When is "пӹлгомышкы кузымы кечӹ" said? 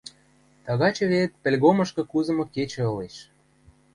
1.43-2.81